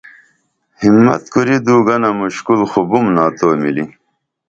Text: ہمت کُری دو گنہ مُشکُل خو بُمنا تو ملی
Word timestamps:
ہمت 0.81 1.23
کُری 1.33 1.57
دو 1.65 1.75
گنہ 1.87 2.09
مُشکُل 2.19 2.61
خو 2.71 2.81
بُمنا 2.89 3.25
تو 3.37 3.47
ملی 3.61 3.85